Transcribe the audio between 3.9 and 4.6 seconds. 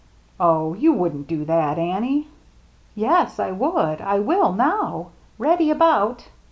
I will